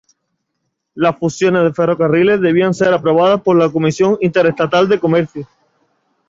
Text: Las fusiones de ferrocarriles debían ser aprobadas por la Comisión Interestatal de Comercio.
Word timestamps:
Las 0.95 1.19
fusiones 1.19 1.61
de 1.61 1.73
ferrocarriles 1.75 2.41
debían 2.41 2.73
ser 2.73 2.91
aprobadas 2.91 3.43
por 3.43 3.55
la 3.55 3.69
Comisión 3.71 4.17
Interestatal 4.19 4.89
de 4.89 4.99
Comercio. 4.99 5.47